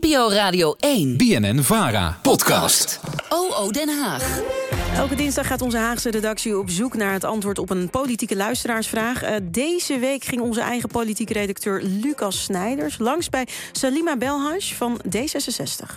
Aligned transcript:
NPO 0.00 0.30
Radio 0.30 0.74
1. 0.78 1.16
BNN 1.16 1.62
Vara. 1.62 2.18
Podcast. 2.22 3.00
OO 3.28 3.70
Den 3.70 3.88
Haag. 3.88 4.40
Elke 4.94 5.14
dinsdag 5.14 5.46
gaat 5.46 5.62
onze 5.62 5.76
Haagse 5.76 6.10
redactie 6.10 6.58
op 6.58 6.70
zoek 6.70 6.96
naar 6.96 7.12
het 7.12 7.24
antwoord 7.24 7.58
op 7.58 7.70
een 7.70 7.90
politieke 7.90 8.36
luisteraarsvraag. 8.36 9.22
Uh, 9.22 9.30
deze 9.42 9.98
week 9.98 10.24
ging 10.24 10.40
onze 10.40 10.60
eigen 10.60 10.88
politieke 10.88 11.32
redacteur 11.32 11.82
Lucas 11.82 12.42
Snijders 12.42 12.98
langs 12.98 13.28
bij 13.28 13.46
Salima 13.72 14.16
Belhash 14.16 14.72
van 14.72 15.00
D66. 15.06 15.94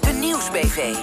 De 0.00 0.12
Nieuwsbv. 0.20 0.94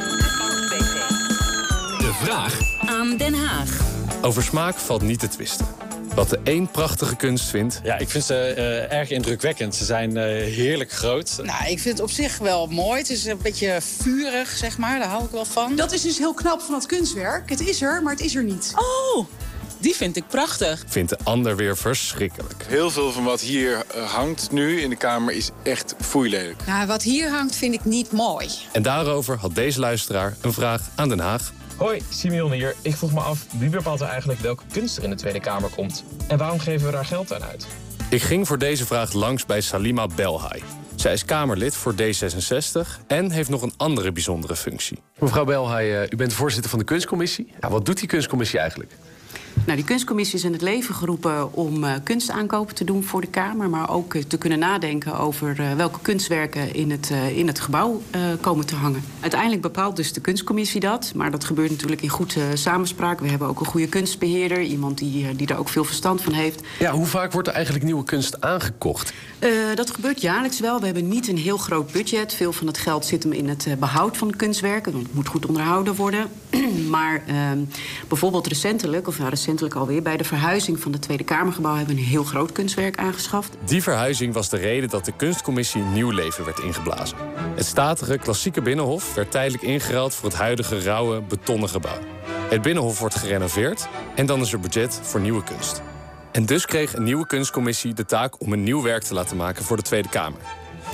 De 1.97 2.11
vraag 2.23 2.59
Aan 2.85 3.17
Den 3.17 3.33
Haag. 3.33 3.79
Over 4.21 4.43
smaak 4.43 4.75
valt 4.75 5.01
niet 5.01 5.19
te 5.19 5.27
twisten. 5.27 5.88
Wat 6.19 6.29
de 6.29 6.39
een 6.43 6.71
prachtige 6.71 7.15
kunst 7.15 7.49
vindt, 7.49 7.79
Ja, 7.83 7.97
ik 7.97 8.09
vind 8.09 8.23
ze 8.23 8.35
eh, 8.35 8.97
erg 8.97 9.09
indrukwekkend. 9.09 9.75
Ze 9.75 9.85
zijn 9.85 10.17
eh, 10.17 10.23
heerlijk 10.43 10.91
groot. 10.91 11.39
Nou, 11.43 11.71
ik 11.71 11.79
vind 11.79 11.97
het 11.97 11.99
op 11.99 12.09
zich 12.09 12.37
wel 12.37 12.67
mooi. 12.67 12.99
Het 12.99 13.09
is 13.09 13.25
een 13.25 13.37
beetje 13.41 13.77
vurig, 13.81 14.49
zeg 14.49 14.77
maar. 14.77 14.99
Daar 14.99 15.07
hou 15.07 15.23
ik 15.23 15.31
wel 15.31 15.45
van. 15.45 15.75
Dat 15.75 15.91
is 15.91 16.01
dus 16.01 16.17
heel 16.17 16.33
knap 16.33 16.61
van 16.61 16.73
het 16.73 16.85
kunstwerk. 16.85 17.49
Het 17.49 17.59
is 17.59 17.81
er, 17.81 18.03
maar 18.03 18.13
het 18.13 18.21
is 18.21 18.35
er 18.35 18.43
niet. 18.43 18.73
Oh, 18.75 19.25
die 19.79 19.95
vind 19.95 20.15
ik 20.15 20.23
prachtig. 20.27 20.83
vindt 20.87 21.09
de 21.09 21.17
ander 21.23 21.55
weer 21.55 21.77
verschrikkelijk. 21.77 22.65
Heel 22.67 22.91
veel 22.91 23.11
van 23.11 23.23
wat 23.23 23.41
hier 23.41 23.83
eh, 23.93 24.13
hangt 24.13 24.51
nu 24.51 24.81
in 24.81 24.89
de 24.89 24.95
kamer 24.95 25.33
is 25.33 25.49
echt 25.63 25.95
foeilelijk. 25.99 26.55
Nou, 26.65 26.87
wat 26.87 27.03
hier 27.03 27.29
hangt 27.29 27.55
vind 27.55 27.73
ik 27.73 27.85
niet 27.85 28.11
mooi. 28.11 28.47
En 28.71 28.81
daarover 28.81 29.37
had 29.37 29.55
deze 29.55 29.79
luisteraar 29.79 30.35
een 30.41 30.53
vraag 30.53 30.81
aan 30.95 31.09
Den 31.09 31.19
Haag. 31.19 31.51
Hoi, 31.77 32.01
Simeon 32.09 32.51
hier. 32.51 32.75
Ik 32.81 32.95
vroeg 32.95 33.13
me 33.13 33.19
af, 33.19 33.45
wie 33.57 33.69
bepaalt 33.69 34.01
er 34.01 34.07
eigenlijk 34.07 34.39
welke 34.39 34.63
kunst 34.71 34.97
er 34.97 35.03
in 35.03 35.09
de 35.09 35.15
Tweede 35.15 35.39
Kamer 35.39 35.69
komt? 35.69 36.03
En 36.27 36.37
waarom 36.37 36.59
geven 36.59 36.85
we 36.85 36.91
daar 36.91 37.05
geld 37.05 37.33
aan 37.33 37.43
uit? 37.43 37.67
Ik 38.09 38.21
ging 38.21 38.47
voor 38.47 38.57
deze 38.57 38.85
vraag 38.85 39.13
langs 39.13 39.45
bij 39.45 39.61
Salima 39.61 40.07
Belhai. 40.07 40.63
Zij 40.95 41.13
is 41.13 41.25
Kamerlid 41.25 41.75
voor 41.75 41.93
D66 41.93 43.05
en 43.07 43.31
heeft 43.31 43.49
nog 43.49 43.61
een 43.61 43.73
andere 43.77 44.11
bijzondere 44.11 44.55
functie. 44.55 44.99
Mevrouw 45.19 45.45
Belhai, 45.45 45.93
eh, 45.93 46.09
u 46.09 46.15
bent 46.15 46.33
voorzitter 46.33 46.69
van 46.69 46.79
de 46.79 46.85
kunstcommissie. 46.85 47.53
Ja, 47.61 47.69
wat 47.69 47.85
doet 47.85 47.99
die 47.99 48.07
kunstcommissie 48.07 48.59
eigenlijk? 48.59 48.91
Nou, 49.65 49.77
die 49.77 49.83
kunstcommissie 49.83 50.37
is 50.37 50.43
in 50.43 50.53
het 50.53 50.61
leven 50.61 50.95
geroepen 50.95 51.53
om 51.53 51.83
uh, 51.83 51.93
kunstaankopen 52.03 52.75
te 52.75 52.83
doen 52.83 53.03
voor 53.03 53.21
de 53.21 53.27
Kamer. 53.27 53.69
Maar 53.69 53.89
ook 53.89 54.13
uh, 54.13 54.23
te 54.23 54.37
kunnen 54.37 54.59
nadenken 54.59 55.19
over 55.19 55.59
uh, 55.59 55.73
welke 55.73 55.99
kunstwerken 56.01 56.73
in 56.73 56.91
het, 56.91 57.11
in 57.35 57.47
het 57.47 57.59
gebouw 57.59 58.01
komen 58.41 58.65
te 58.65 58.75
hangen. 58.75 59.03
Uiteindelijk 59.19 59.61
bepaalt 59.61 59.95
dus 59.95 60.13
de 60.13 60.21
kunstcommissie 60.21 60.79
dat. 60.79 61.11
Maar 61.15 61.31
dat 61.31 61.43
gebeurt 61.43 61.69
natuurlijk 61.69 62.01
in 62.01 62.09
goede 62.09 62.55
samenspraak. 62.55 63.19
We 63.19 63.29
hebben 63.29 63.47
ook 63.47 63.59
een 63.59 63.65
goede 63.65 63.87
kunstbeheerder. 63.87 64.61
Iemand 64.61 64.97
die, 64.97 65.35
die 65.35 65.47
daar 65.47 65.59
ook 65.59 65.69
veel 65.69 65.83
verstand 65.83 66.21
van 66.21 66.33
heeft. 66.33 66.61
Ja, 66.79 66.91
hoe 66.91 67.05
vaak 67.05 67.31
wordt 67.31 67.47
er 67.47 67.53
eigenlijk 67.53 67.85
nieuwe 67.85 68.03
kunst 68.03 68.41
aangekocht? 68.41 69.13
dat 69.75 69.91
gebeurt 69.91 70.21
jaarlijks 70.21 70.59
wel. 70.59 70.79
We 70.79 70.85
hebben 70.85 71.07
niet 71.07 71.27
een 71.27 71.37
heel 71.37 71.57
groot 71.57 71.91
budget. 71.91 72.33
Veel 72.33 72.53
van 72.53 72.67
het 72.67 72.77
geld 72.77 73.05
zit 73.05 73.23
hem 73.23 73.31
in 73.31 73.49
het 73.49 73.67
behoud 73.79 74.17
van 74.17 74.35
kunstwerken. 74.35 74.91
Want 74.91 75.05
het 75.05 75.15
moet 75.15 75.27
goed 75.27 75.45
onderhouden 75.45 75.95
worden. 75.95 76.27
maar 76.95 77.23
ehm, 77.27 77.59
bijvoorbeeld 78.07 78.47
recentelijk, 78.47 79.07
of 79.07 79.17
nou, 79.17 79.29
recentelijk 79.29 79.48
alweer... 79.75 80.01
bij 80.01 80.17
de 80.17 80.23
verhuizing 80.23 80.79
van 80.79 80.91
het 80.91 81.01
Tweede 81.01 81.23
Kamergebouw... 81.23 81.75
hebben 81.75 81.95
we 81.95 82.01
een 82.01 82.07
heel 82.07 82.23
groot 82.23 82.51
kunstwerk 82.51 82.97
aangeschaft. 82.97 83.57
Die 83.65 83.83
verhuizing 83.83 84.33
was 84.33 84.49
de 84.49 84.57
reden 84.57 84.89
dat 84.89 85.05
de 85.05 85.11
kunstcommissie 85.15 85.81
nieuw 85.81 86.11
leven 86.11 86.45
werd 86.45 86.59
ingeblazen. 86.59 87.17
Het 87.55 87.65
statige, 87.65 88.17
klassieke 88.17 88.61
Binnenhof 88.61 89.13
werd 89.13 89.31
tijdelijk 89.31 89.63
ingeruild... 89.63 90.15
voor 90.15 90.29
het 90.29 90.37
huidige, 90.37 90.81
rauwe, 90.81 91.21
betonnen 91.21 91.69
gebouw. 91.69 91.99
Het 92.49 92.61
Binnenhof 92.61 92.99
wordt 92.99 93.15
gerenoveerd 93.15 93.87
en 94.15 94.25
dan 94.25 94.41
is 94.41 94.53
er 94.53 94.59
budget 94.59 94.99
voor 95.03 95.19
nieuwe 95.19 95.43
kunst. 95.43 95.81
En 96.31 96.45
dus 96.45 96.65
kreeg 96.65 96.93
een 96.93 97.03
nieuwe 97.03 97.25
kunstcommissie 97.25 97.93
de 97.93 98.05
taak 98.05 98.41
om 98.41 98.53
een 98.53 98.63
nieuw 98.63 98.81
werk 98.81 99.03
te 99.03 99.13
laten 99.13 99.37
maken 99.37 99.63
voor 99.63 99.77
de 99.77 99.83
Tweede 99.83 100.09
Kamer. 100.09 100.41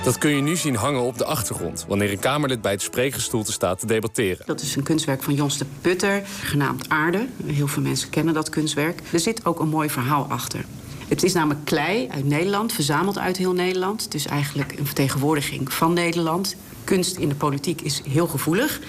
Dat 0.04 0.18
kun 0.18 0.30
je 0.30 0.42
nu 0.42 0.56
zien 0.56 0.74
hangen 0.74 1.00
op 1.00 1.18
de 1.18 1.24
achtergrond... 1.24 1.84
wanneer 1.88 2.10
een 2.10 2.18
Kamerlid 2.18 2.60
bij 2.60 2.72
het 2.72 2.82
spreekgestoelte 2.82 3.52
staat 3.52 3.78
te 3.78 3.86
debatteren. 3.86 4.46
Dat 4.46 4.60
is 4.60 4.76
een 4.76 4.82
kunstwerk 4.82 5.22
van 5.22 5.34
Jons 5.34 5.58
de 5.58 5.66
Putter, 5.80 6.22
genaamd 6.42 6.88
Aarde. 6.88 7.26
Heel 7.46 7.66
veel 7.66 7.82
mensen 7.82 8.10
kennen 8.10 8.34
dat 8.34 8.48
kunstwerk. 8.48 9.00
Er 9.12 9.20
zit 9.20 9.46
ook 9.46 9.60
een 9.60 9.68
mooi 9.68 9.90
verhaal 9.90 10.26
achter. 10.28 10.64
Het 11.08 11.22
is 11.22 11.32
namelijk 11.32 11.64
klei 11.64 12.08
uit 12.10 12.24
Nederland, 12.24 12.72
verzameld 12.72 13.18
uit 13.18 13.36
heel 13.36 13.52
Nederland. 13.52 14.04
Het 14.04 14.14
is 14.14 14.26
eigenlijk 14.26 14.78
een 14.78 14.86
vertegenwoordiging 14.86 15.72
van 15.72 15.92
Nederland. 15.92 16.56
Kunst 16.84 17.16
in 17.16 17.28
de 17.28 17.34
politiek 17.34 17.80
is 17.80 18.02
heel 18.08 18.26
gevoelig. 18.26 18.80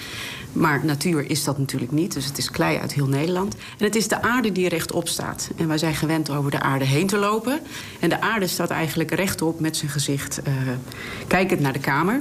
Maar 0.52 0.84
natuur 0.84 1.30
is 1.30 1.44
dat 1.44 1.58
natuurlijk 1.58 1.92
niet, 1.92 2.12
dus 2.14 2.24
het 2.24 2.38
is 2.38 2.50
klei 2.50 2.78
uit 2.78 2.92
heel 2.92 3.08
Nederland. 3.08 3.54
En 3.54 3.84
het 3.84 3.94
is 3.94 4.08
de 4.08 4.22
aarde 4.22 4.52
die 4.52 4.68
rechtop 4.68 5.08
staat. 5.08 5.50
En 5.56 5.68
wij 5.68 5.78
zijn 5.78 5.94
gewend 5.94 6.30
over 6.30 6.50
de 6.50 6.60
aarde 6.60 6.84
heen 6.84 7.06
te 7.06 7.16
lopen. 7.16 7.60
En 8.00 8.08
de 8.08 8.20
aarde 8.20 8.46
staat 8.46 8.70
eigenlijk 8.70 9.10
rechtop 9.10 9.60
met 9.60 9.76
zijn 9.76 9.90
gezicht 9.90 10.40
uh, 10.46 10.54
kijkend 11.26 11.60
naar 11.60 11.72
de 11.72 11.78
kamer. 11.78 12.20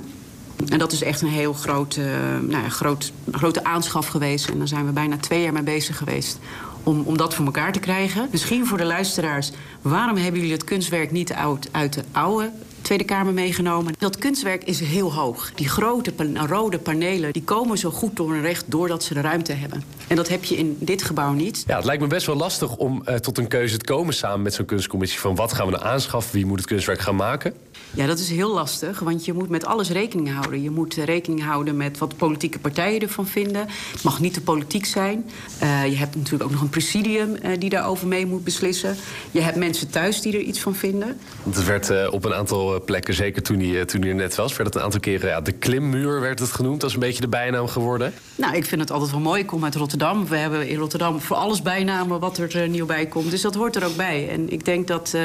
En 0.69 0.79
dat 0.79 0.91
is 0.91 1.03
echt 1.03 1.21
een 1.21 1.27
heel 1.27 1.53
groot, 1.53 1.95
uh, 1.95 2.05
nou 2.41 2.63
ja, 2.63 2.69
groot, 2.69 3.11
grote 3.31 3.63
aanschaf 3.63 4.07
geweest. 4.07 4.49
En 4.49 4.57
daar 4.57 4.67
zijn 4.67 4.85
we 4.85 4.91
bijna 4.91 5.17
twee 5.17 5.41
jaar 5.41 5.53
mee 5.53 5.63
bezig 5.63 5.97
geweest 5.97 6.39
om, 6.83 7.01
om 7.01 7.17
dat 7.17 7.33
voor 7.33 7.45
elkaar 7.45 7.71
te 7.71 7.79
krijgen. 7.79 8.27
Misschien 8.31 8.67
voor 8.67 8.77
de 8.77 8.85
luisteraars, 8.85 9.51
waarom 9.81 10.17
hebben 10.17 10.39
jullie 10.39 10.55
het 10.55 10.63
kunstwerk 10.63 11.11
niet 11.11 11.33
uit, 11.33 11.69
uit 11.71 11.93
de 11.93 12.03
oude 12.11 12.51
Tweede 12.81 13.03
Kamer 13.03 13.33
meegenomen. 13.33 13.93
Dat 13.97 14.17
kunstwerk 14.17 14.63
is 14.63 14.79
heel 14.79 15.13
hoog. 15.13 15.51
Die 15.55 15.69
grote 15.69 16.11
pan 16.11 16.37
rode 16.37 16.79
panelen 16.79 17.33
die 17.33 17.43
komen 17.43 17.77
zo 17.77 17.89
goed 17.89 18.15
door 18.15 18.33
een 18.33 18.41
recht 18.41 18.65
doordat 18.67 19.03
ze 19.03 19.13
de 19.13 19.21
ruimte 19.21 19.53
hebben. 19.53 19.83
En 20.07 20.15
dat 20.15 20.27
heb 20.27 20.43
je 20.43 20.57
in 20.57 20.77
dit 20.79 21.03
gebouw 21.03 21.31
niet. 21.33 21.63
Ja, 21.67 21.75
het 21.75 21.85
lijkt 21.85 22.01
me 22.01 22.07
best 22.07 22.25
wel 22.25 22.35
lastig 22.35 22.75
om 22.75 23.03
uh, 23.05 23.15
tot 23.15 23.37
een 23.37 23.47
keuze 23.47 23.77
te 23.77 23.85
komen 23.85 24.13
samen 24.13 24.41
met 24.41 24.53
zo'n 24.53 24.65
kunstcommissie. 24.65 25.19
Van 25.19 25.35
wat 25.35 25.53
gaan 25.53 25.65
we 25.65 25.71
nou 25.71 25.83
aanschaffen, 25.83 26.33
wie 26.33 26.45
moet 26.45 26.57
het 26.57 26.67
kunstwerk 26.67 26.99
gaan 26.99 27.15
maken? 27.15 27.53
Ja, 27.93 28.05
dat 28.05 28.19
is 28.19 28.29
heel 28.29 28.53
lastig, 28.53 28.99
want 28.99 29.25
je 29.25 29.33
moet 29.33 29.49
met 29.49 29.65
alles 29.65 29.89
rekening 29.89 30.33
houden. 30.33 30.61
Je 30.61 30.69
moet 30.69 30.93
rekening 30.93 31.43
houden 31.43 31.77
met 31.77 31.97
wat 31.97 32.17
politieke 32.17 32.59
partijen 32.59 33.01
ervan 33.01 33.27
vinden. 33.27 33.67
Het 33.91 34.03
mag 34.03 34.19
niet 34.19 34.35
de 34.35 34.41
politiek 34.41 34.85
zijn. 34.85 35.29
Uh, 35.63 35.87
je 35.87 35.95
hebt 35.95 36.15
natuurlijk 36.15 36.43
ook 36.43 36.51
nog 36.51 36.61
een 36.61 36.69
presidium 36.69 37.35
uh, 37.43 37.51
die 37.59 37.69
daarover 37.69 38.07
mee 38.07 38.25
moet 38.25 38.43
beslissen. 38.43 38.95
Je 39.31 39.41
hebt 39.41 39.57
mensen 39.57 39.89
thuis 39.89 40.21
die 40.21 40.33
er 40.33 40.41
iets 40.41 40.59
van 40.59 40.75
vinden. 40.75 41.19
Het 41.43 41.65
werd 41.65 42.09
op 42.09 42.25
een 42.25 42.33
aantal 42.33 42.66
plekken, 42.85 43.13
zeker 43.13 43.41
toen 43.41 43.59
hij, 43.59 43.85
toen 43.85 44.01
hij 44.01 44.09
er 44.09 44.15
net 44.15 44.35
was... 44.35 44.55
werd 44.55 44.65
het 44.69 44.75
een 44.75 44.81
aantal 44.81 44.99
keren, 44.99 45.29
ja, 45.29 45.41
de 45.41 45.51
klimmuur 45.51 46.21
werd 46.21 46.39
het 46.39 46.51
genoemd. 46.51 46.81
Dat 46.81 46.89
is 46.89 46.95
een 46.95 47.01
beetje 47.01 47.21
de 47.21 47.27
bijnaam 47.27 47.67
geworden. 47.67 48.13
Nou, 48.35 48.55
ik 48.55 48.65
vind 48.65 48.81
het 48.81 48.91
altijd 48.91 49.11
wel 49.11 49.19
mooi. 49.19 49.41
Ik 49.41 49.47
kom 49.47 49.63
uit 49.63 49.75
Rotterdam. 49.75 50.27
We 50.27 50.37
hebben 50.37 50.67
in 50.67 50.77
Rotterdam 50.77 51.21
voor 51.21 51.35
alles 51.35 51.61
bijnamen 51.61 52.19
wat 52.19 52.37
er 52.37 52.69
nieuw 52.69 52.85
bij 52.85 53.05
komt. 53.05 53.31
Dus 53.31 53.41
dat 53.41 53.55
hoort 53.55 53.75
er 53.75 53.85
ook 53.85 53.95
bij. 53.95 54.29
En 54.29 54.51
ik 54.51 54.65
denk 54.65 54.87
dat 54.87 55.15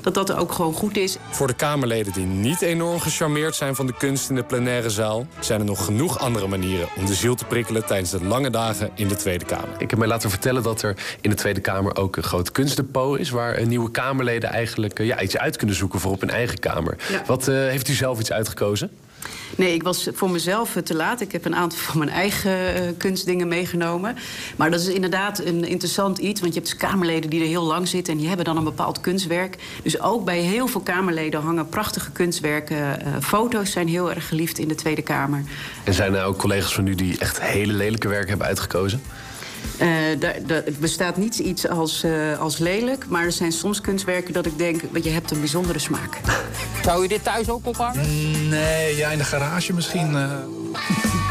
dat, 0.00 0.14
dat 0.14 0.32
ook 0.32 0.52
gewoon 0.52 0.72
goed 0.72 0.96
is. 0.96 1.16
Voor 1.30 1.46
de 1.46 1.54
Kamerleden 1.54 2.12
die 2.12 2.26
niet 2.26 2.62
enorm 2.62 3.00
gecharmeerd 3.00 3.54
zijn 3.54 3.74
van 3.74 3.86
de 3.86 3.94
kunst 3.98 4.28
in 4.28 4.34
de 4.34 4.44
plenaire 4.44 4.90
zaal... 4.90 5.26
zijn 5.40 5.60
er 5.60 5.66
nog 5.66 5.84
genoeg 5.84 6.18
andere 6.18 6.46
manieren 6.46 6.88
om 6.96 7.06
de 7.06 7.14
ziel 7.14 7.34
te 7.34 7.44
prikkelen... 7.44 7.86
tijdens 7.86 8.10
de 8.10 8.24
lange 8.24 8.50
dagen 8.50 8.90
in 8.94 9.08
de 9.08 9.16
Tweede 9.16 9.44
Kamer. 9.44 9.74
Ik 9.78 9.90
heb 9.90 9.98
mij 9.98 10.08
laten 10.08 10.30
vertellen 10.30 10.62
dat 10.62 10.82
er 10.82 10.96
in 11.20 11.30
de 11.30 11.36
Tweede 11.36 11.60
Kamer 11.60 11.96
ook 11.96 12.16
een 12.16 12.22
groot 12.22 12.52
kunstdepot 12.52 13.18
is... 13.18 13.30
waar 13.30 13.66
nieuwe 13.66 13.90
Kamerleden 13.90 14.50
eigenlijk 14.50 14.98
ja, 14.98 15.20
iets 15.20 15.36
uit 15.36 15.56
kunnen 15.56 15.76
zoeken 15.76 16.00
voor 16.00 16.12
op 16.12 16.20
hun 16.20 16.30
eigen 16.30 16.58
Kamer. 16.58 16.73
Ja. 17.10 17.22
Wat 17.26 17.48
uh, 17.48 17.54
heeft 17.54 17.88
u 17.88 17.92
zelf 17.92 18.20
iets 18.20 18.32
uitgekozen? 18.32 18.90
Nee, 19.56 19.74
ik 19.74 19.82
was 19.82 20.08
voor 20.12 20.30
mezelf 20.30 20.76
te 20.84 20.94
laat. 20.94 21.20
Ik 21.20 21.32
heb 21.32 21.44
een 21.44 21.54
aantal 21.54 21.78
van 21.78 21.98
mijn 21.98 22.10
eigen 22.10 22.50
uh, 22.50 22.88
kunstdingen 22.98 23.48
meegenomen. 23.48 24.16
Maar 24.56 24.70
dat 24.70 24.80
is 24.80 24.86
inderdaad 24.86 25.38
een 25.38 25.64
interessant 25.64 26.18
iets. 26.18 26.40
Want 26.40 26.54
je 26.54 26.60
hebt 26.60 26.72
dus 26.72 26.88
Kamerleden 26.88 27.30
die 27.30 27.40
er 27.40 27.46
heel 27.46 27.62
lang 27.62 27.88
zitten... 27.88 28.12
en 28.12 28.18
die 28.18 28.28
hebben 28.28 28.44
dan 28.44 28.56
een 28.56 28.64
bepaald 28.64 29.00
kunstwerk. 29.00 29.56
Dus 29.82 30.00
ook 30.00 30.24
bij 30.24 30.38
heel 30.38 30.66
veel 30.66 30.80
Kamerleden 30.80 31.40
hangen 31.40 31.68
prachtige 31.68 32.10
kunstwerken. 32.10 32.76
Uh, 32.76 33.14
foto's 33.20 33.70
zijn 33.70 33.88
heel 33.88 34.10
erg 34.10 34.28
geliefd 34.28 34.58
in 34.58 34.68
de 34.68 34.74
Tweede 34.74 35.02
Kamer. 35.02 35.42
En 35.84 35.94
zijn 35.94 36.14
er 36.14 36.24
ook 36.24 36.38
collega's 36.38 36.74
van 36.74 36.86
u 36.86 36.94
die 36.94 37.18
echt 37.18 37.40
hele 37.40 37.72
lelijke 37.72 38.08
werken 38.08 38.28
hebben 38.28 38.46
uitgekozen? 38.46 39.02
Uh, 39.80 39.88
daar, 40.18 40.36
daar 40.46 40.62
bestaat 40.80 41.16
niet 41.16 41.38
iets 41.38 41.68
als, 41.68 42.04
uh, 42.04 42.40
als 42.40 42.58
lelijk, 42.58 43.08
maar 43.08 43.24
er 43.24 43.32
zijn 43.32 43.52
soms 43.52 43.80
kunstwerken 43.80 44.32
dat 44.32 44.46
ik 44.46 44.58
denk, 44.58 44.80
je 45.02 45.10
hebt 45.10 45.30
een 45.30 45.40
bijzondere 45.40 45.78
smaak. 45.78 46.20
Zou 46.84 47.02
je 47.02 47.08
dit 47.08 47.24
thuis 47.24 47.48
ook 47.48 47.66
ophangen? 47.66 48.48
Nee, 48.48 48.96
ja, 48.96 49.10
in 49.10 49.18
de 49.18 49.24
garage 49.24 49.72
misschien. 49.72 50.12
Uh... 50.12 50.32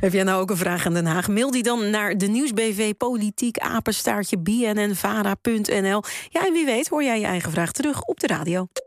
Heb 0.00 0.12
jij 0.12 0.22
nou 0.22 0.40
ook 0.40 0.50
een 0.50 0.56
vraag 0.56 0.86
aan 0.86 0.94
Den 0.94 1.06
Haag? 1.06 1.28
Mail 1.28 1.50
die 1.50 1.62
dan 1.62 1.90
naar 1.90 2.18
de 2.18 2.26
nieuwsbv 2.26 2.92
politiek 2.96 3.58
apenstaartje 3.58 4.38
bnnvara.nl. 4.38 6.02
Ja, 6.28 6.46
en 6.46 6.52
wie 6.52 6.64
weet 6.64 6.88
hoor 6.88 7.02
jij 7.02 7.20
je 7.20 7.26
eigen 7.26 7.50
vraag 7.50 7.72
terug 7.72 8.02
op 8.02 8.20
de 8.20 8.26
radio. 8.26 8.66